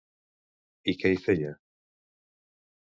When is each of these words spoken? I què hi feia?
I 0.93 0.95
què 1.03 1.11
hi 1.13 1.21
feia? 1.27 1.55